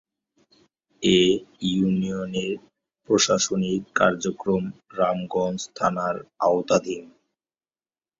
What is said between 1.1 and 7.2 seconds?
এ ইউনিয়নের প্রশাসনিক কার্যক্রম রামগঞ্জ থানার আওতাধীন।